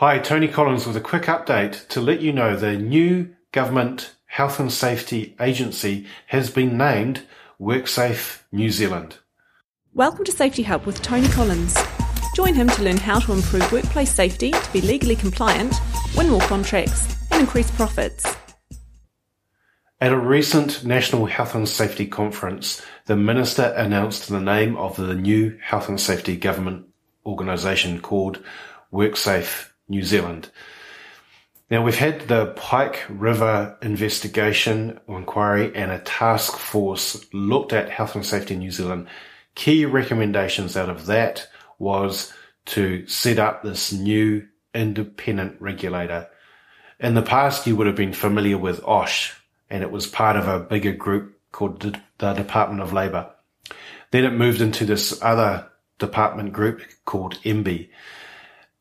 Hi, 0.00 0.18
Tony 0.18 0.48
Collins 0.48 0.86
with 0.86 0.96
a 0.96 1.00
quick 1.02 1.24
update 1.24 1.86
to 1.88 2.00
let 2.00 2.22
you 2.22 2.32
know 2.32 2.56
the 2.56 2.78
new 2.78 3.34
government 3.52 4.14
health 4.24 4.58
and 4.58 4.72
safety 4.72 5.36
agency 5.38 6.06
has 6.28 6.48
been 6.50 6.78
named 6.78 7.20
WorkSafe 7.60 8.40
New 8.50 8.70
Zealand. 8.70 9.18
Welcome 9.92 10.24
to 10.24 10.32
Safety 10.32 10.62
Hub 10.62 10.86
with 10.86 11.02
Tony 11.02 11.28
Collins. 11.28 11.76
Join 12.34 12.54
him 12.54 12.68
to 12.68 12.82
learn 12.82 12.96
how 12.96 13.18
to 13.18 13.34
improve 13.34 13.70
workplace 13.70 14.10
safety 14.10 14.52
to 14.52 14.72
be 14.72 14.80
legally 14.80 15.16
compliant, 15.16 15.74
win 16.16 16.30
more 16.30 16.40
contracts, 16.40 17.14
and 17.30 17.42
increase 17.42 17.70
profits. 17.70 18.24
At 20.00 20.12
a 20.12 20.18
recent 20.18 20.82
National 20.82 21.26
Health 21.26 21.54
and 21.54 21.68
Safety 21.68 22.06
Conference, 22.06 22.80
the 23.04 23.16
Minister 23.16 23.64
announced 23.76 24.30
the 24.30 24.40
name 24.40 24.78
of 24.78 24.96
the 24.96 25.14
new 25.14 25.58
health 25.62 25.90
and 25.90 26.00
safety 26.00 26.38
government 26.38 26.86
organisation 27.26 28.00
called 28.00 28.42
WorkSafe 28.94 29.69
New 29.90 30.02
Zealand. 30.02 30.48
Now 31.70 31.84
we've 31.84 31.96
had 31.98 32.26
the 32.28 32.46
Pike 32.56 33.04
River 33.08 33.76
investigation 33.82 34.98
or 35.06 35.18
inquiry 35.18 35.72
and 35.74 35.90
a 35.90 35.98
task 35.98 36.56
force 36.56 37.24
looked 37.32 37.72
at 37.72 37.90
health 37.90 38.14
and 38.14 38.24
safety 38.24 38.54
in 38.54 38.60
New 38.60 38.70
Zealand. 38.70 39.08
Key 39.54 39.84
recommendations 39.84 40.76
out 40.76 40.88
of 40.88 41.06
that 41.06 41.46
was 41.78 42.32
to 42.66 43.06
set 43.06 43.38
up 43.38 43.62
this 43.62 43.92
new 43.92 44.46
independent 44.74 45.60
regulator. 45.60 46.28
In 46.98 47.14
the 47.14 47.22
past, 47.22 47.66
you 47.66 47.76
would 47.76 47.86
have 47.86 47.96
been 47.96 48.12
familiar 48.12 48.58
with 48.58 48.82
OSH 48.84 49.34
and 49.68 49.82
it 49.82 49.90
was 49.90 50.06
part 50.06 50.36
of 50.36 50.48
a 50.48 50.60
bigger 50.60 50.92
group 50.92 51.38
called 51.52 51.80
the 52.18 52.32
Department 52.32 52.82
of 52.82 52.92
Labour. 52.92 53.30
Then 54.10 54.24
it 54.24 54.32
moved 54.32 54.60
into 54.60 54.84
this 54.84 55.20
other 55.22 55.70
department 55.98 56.52
group 56.52 56.82
called 57.04 57.38
MBIE 57.44 57.90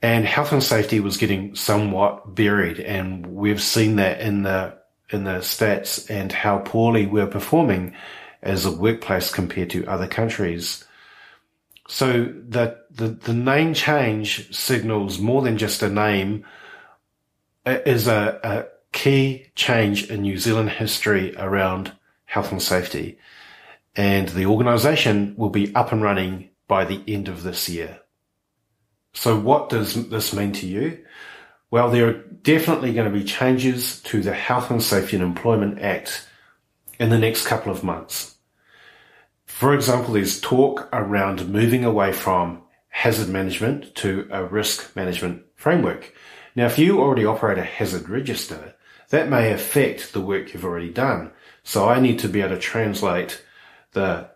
and 0.02 0.26
health 0.26 0.52
and 0.52 0.64
safety 0.64 1.00
was 1.00 1.18
getting 1.18 1.56
somewhat 1.56 2.36
buried. 2.36 2.80
And 2.80 3.26
we've 3.28 3.62
seen 3.62 3.98
that 3.98 4.22
in 4.22 4.44
the, 4.44 4.78
in 5.10 5.26
the 5.26 5.40
stats 5.40 6.10
and 6.10 6.32
how 6.32 6.60
poorly 6.60 7.06
we're 7.06 7.28
performing 7.28 7.94
as 8.42 8.66
a 8.66 8.72
workplace 8.72 9.32
compared 9.32 9.70
to 9.72 9.86
other 9.88 10.08
countries. 10.08 10.86
So 11.90 12.24
the, 12.24 12.78
the, 12.92 13.10
the 13.10 13.34
name 13.34 13.74
change 13.74 14.56
signals 14.56 15.20
more 15.20 15.42
than 15.42 15.58
just 15.58 15.82
a 15.84 15.90
name 15.90 16.46
it 17.66 17.84
is 17.86 18.08
a, 18.08 18.40
a 18.44 18.66
key 18.92 19.52
change 19.56 20.10
in 20.10 20.22
New 20.22 20.38
Zealand 20.38 20.70
history 20.70 21.36
around 21.38 21.92
health 22.26 22.52
and 22.52 22.62
safety. 22.62 23.18
And 23.96 24.30
the 24.30 24.46
organization 24.46 25.36
will 25.38 25.50
be 25.50 25.74
up 25.76 25.92
and 25.92 26.02
running 26.02 26.50
by 26.68 26.86
the 26.86 27.02
end 27.08 27.28
of 27.28 27.44
this 27.44 27.68
year. 27.68 28.00
So 29.20 29.38
what 29.38 29.68
does 29.68 30.08
this 30.08 30.34
mean 30.34 30.54
to 30.54 30.66
you? 30.66 31.04
Well, 31.72 31.92
there 31.92 32.08
are 32.08 32.24
definitely 32.42 32.94
going 32.94 33.12
to 33.12 33.20
be 33.20 33.26
changes 33.26 34.00
to 34.04 34.22
the 34.22 34.32
Health 34.32 34.72
and 34.72 34.82
Safety 34.82 35.18
and 35.18 35.26
Employment 35.26 35.82
Act 35.82 36.26
in 37.02 37.10
the 37.10 37.18
next 37.18 37.46
couple 37.46 37.70
of 37.70 37.84
months. 37.84 38.38
For 39.46 39.74
example, 39.74 40.14
there's 40.14 40.40
talk 40.40 40.88
around 40.94 41.50
moving 41.50 41.84
away 41.84 42.14
from 42.14 42.62
hazard 42.88 43.28
management 43.28 43.94
to 43.96 44.26
a 44.32 44.46
risk 44.46 44.96
management 44.96 45.44
framework. 45.56 46.14
Now, 46.56 46.68
if 46.68 46.80
you 46.80 47.02
already 47.02 47.26
operate 47.26 47.58
a 47.58 47.64
hazard 47.64 48.08
register, 48.08 48.74
that 49.10 49.28
may 49.28 49.52
affect 49.52 50.14
the 50.14 50.22
work 50.22 50.54
you've 50.54 50.64
already 50.64 50.94
done. 50.94 51.32
So 51.64 51.90
I 51.90 52.00
need 52.00 52.20
to 52.20 52.30
be 52.30 52.40
able 52.40 52.56
to 52.56 52.62
translate 52.62 53.44
the, 53.92 54.30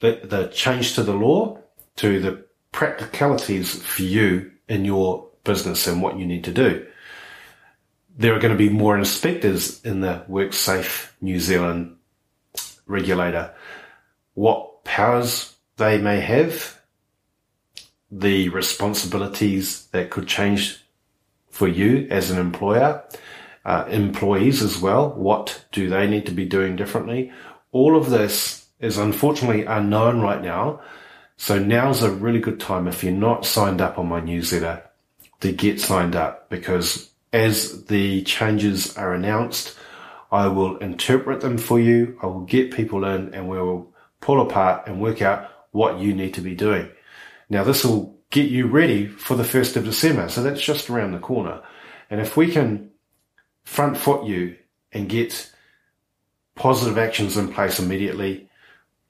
the, 0.00 0.22
the 0.24 0.46
change 0.48 0.96
to 0.96 1.04
the 1.04 1.14
law 1.14 1.60
to 1.96 2.20
the 2.20 2.45
practicalities 2.76 3.82
for 3.82 4.02
you 4.02 4.50
in 4.68 4.84
your 4.84 5.26
business 5.44 5.86
and 5.86 6.02
what 6.02 6.18
you 6.18 6.26
need 6.26 6.44
to 6.44 6.52
do. 6.52 6.86
There 8.18 8.34
are 8.34 8.38
going 8.38 8.52
to 8.52 8.58
be 8.58 8.68
more 8.68 8.98
inspectors 8.98 9.82
in 9.82 10.02
the 10.02 10.26
WorkSafe 10.28 11.08
New 11.22 11.40
Zealand 11.40 11.96
regulator. 12.86 13.54
What 14.34 14.84
powers 14.84 15.56
they 15.78 15.96
may 15.96 16.20
have, 16.20 16.78
the 18.10 18.50
responsibilities 18.50 19.86
that 19.92 20.10
could 20.10 20.28
change 20.28 20.78
for 21.48 21.68
you 21.68 22.06
as 22.10 22.30
an 22.30 22.38
employer, 22.38 23.02
uh, 23.64 23.86
employees 23.88 24.60
as 24.60 24.78
well. 24.78 25.14
What 25.14 25.64
do 25.72 25.88
they 25.88 26.06
need 26.06 26.26
to 26.26 26.32
be 26.32 26.44
doing 26.44 26.76
differently? 26.76 27.32
All 27.72 27.96
of 27.96 28.10
this 28.10 28.66
is 28.80 28.98
unfortunately 28.98 29.64
unknown 29.64 30.20
right 30.20 30.42
now 30.42 30.82
so 31.36 31.58
now's 31.58 32.02
a 32.02 32.10
really 32.10 32.40
good 32.40 32.60
time 32.60 32.88
if 32.88 33.04
you're 33.04 33.12
not 33.12 33.44
signed 33.44 33.80
up 33.80 33.98
on 33.98 34.08
my 34.08 34.20
newsletter 34.20 34.82
to 35.40 35.52
get 35.52 35.80
signed 35.80 36.16
up 36.16 36.48
because 36.48 37.10
as 37.32 37.84
the 37.86 38.22
changes 38.22 38.96
are 38.96 39.12
announced, 39.12 39.76
I 40.32 40.48
will 40.48 40.78
interpret 40.78 41.40
them 41.40 41.58
for 41.58 41.78
you. 41.78 42.18
I 42.22 42.26
will 42.26 42.44
get 42.44 42.72
people 42.72 43.04
in 43.04 43.34
and 43.34 43.48
we 43.48 43.58
will 43.58 43.92
pull 44.20 44.40
apart 44.40 44.88
and 44.88 45.00
work 45.00 45.20
out 45.22 45.50
what 45.72 45.98
you 45.98 46.14
need 46.14 46.34
to 46.34 46.40
be 46.40 46.54
doing. 46.54 46.88
Now 47.50 47.64
this 47.64 47.84
will 47.84 48.18
get 48.30 48.50
you 48.50 48.66
ready 48.66 49.06
for 49.06 49.36
the 49.36 49.44
1st 49.44 49.76
of 49.76 49.84
December. 49.84 50.28
So 50.28 50.42
that's 50.42 50.62
just 50.62 50.90
around 50.90 51.12
the 51.12 51.18
corner. 51.18 51.62
And 52.10 52.20
if 52.20 52.36
we 52.36 52.50
can 52.50 52.90
front 53.64 53.98
foot 53.98 54.26
you 54.26 54.56
and 54.92 55.08
get 55.08 55.52
positive 56.54 56.96
actions 56.96 57.36
in 57.36 57.52
place 57.52 57.78
immediately, 57.78 58.48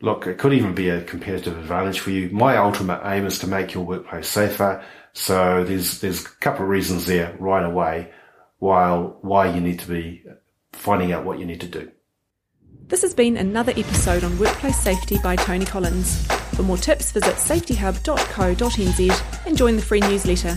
look, 0.01 0.27
it 0.27 0.39
could 0.39 0.53
even 0.53 0.75
be 0.75 0.89
a 0.89 1.03
competitive 1.03 1.59
advantage 1.59 2.01
for 2.01 2.11
you. 2.11 2.31
My 2.31 2.57
ultimate 2.57 3.03
aim 3.05 3.27
is 3.27 3.39
to 3.41 3.47
make 3.47 3.75
your 3.75 3.85
workplace 3.85 4.29
safer. 4.29 4.85
So 5.13 5.65
there's, 5.65 6.01
there's 6.01 6.25
a 6.25 6.29
couple 6.41 6.65
of 6.65 6.69
reasons 6.69 7.07
there 7.07 7.35
right 7.39 7.65
away 7.65 8.13
while, 8.59 9.19
why 9.23 9.55
you 9.55 9.61
need 9.61 9.81
to 9.81 9.89
be 9.89 10.25
finding 10.73 11.13
out 11.13 11.25
what 11.25 11.39
you 11.39 11.47
need 11.47 11.61
to 11.63 11.69
do. 11.69 11.91
This 12.89 13.03
has 13.03 13.15
been 13.15 13.37
another 13.37 13.73
episode 13.73 14.23
on 14.23 14.39
workplace 14.39 14.79
safety 14.79 15.19
by 15.23 15.35
Tony 15.35 15.65
Collins. 15.65 16.25
For 16.55 16.63
more 16.63 16.77
tips, 16.77 17.11
visit 17.11 17.35
safetyhub.co.nz 17.35 19.47
and 19.47 19.57
join 19.57 19.77
the 19.77 19.83
free 19.83 20.01
newsletter. 20.01 20.57